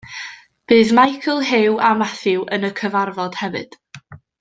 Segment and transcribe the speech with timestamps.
[0.71, 3.83] Bydd Michael, Hugh a Matthew yn y cyfarfod hefyd.